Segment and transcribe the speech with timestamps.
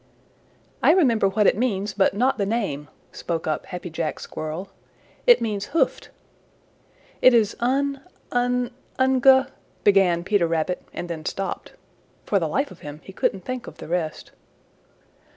[0.81, 4.69] "I remember what it means, but not the name," spoke up Happy Jack Squirrel.
[5.27, 6.09] "It means hoofed."
[7.21, 8.01] "It is Un
[8.31, 9.45] Un Ungu"
[9.83, 11.73] began Peter Rabbit and then stopped.
[12.25, 14.31] For the life of him he couldn't think of the rest.